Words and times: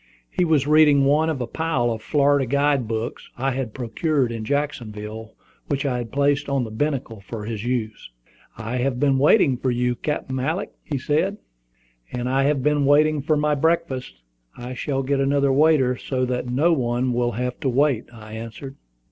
He 0.31 0.43
was 0.45 0.65
reading 0.65 1.05
one 1.05 1.29
of 1.29 1.41
a 1.41 1.45
pile 1.45 1.91
of 1.91 2.01
Florida 2.01 2.47
guide 2.47 2.87
books 2.87 3.29
I 3.37 3.51
had 3.51 3.75
procured 3.75 4.31
in 4.31 4.43
Jacksonville, 4.43 5.35
which 5.67 5.85
I 5.85 5.99
had 5.99 6.11
placed 6.11 6.47
by 6.47 6.57
the 6.63 6.71
binnacle 6.71 7.21
for 7.21 7.45
his 7.45 7.63
use. 7.63 8.09
"I 8.57 8.77
have 8.77 8.99
been 8.99 9.19
waiting 9.19 9.57
for 9.57 9.69
you, 9.69 9.93
Captain 9.93 10.39
Alick," 10.39 10.71
said 10.97 11.37
he. 12.11 12.17
"And 12.17 12.27
I 12.27 12.45
have 12.45 12.63
been 12.63 12.83
waiting 12.85 13.21
for 13.21 13.37
my 13.37 13.53
breakfast. 13.53 14.15
I 14.57 14.73
shall 14.73 15.03
get 15.03 15.19
another 15.19 15.53
waiter, 15.53 15.95
so 15.97 16.25
that 16.25 16.49
no 16.49 16.73
one 16.73 17.13
will 17.13 17.33
have 17.33 17.59
to 17.59 17.69
wait," 17.69 18.05
I 18.11 18.33
answered. 18.33 18.77